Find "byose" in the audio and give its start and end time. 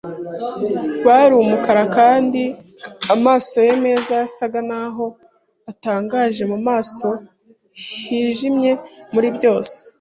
9.37-9.75